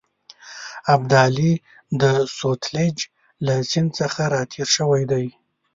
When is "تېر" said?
4.53-4.67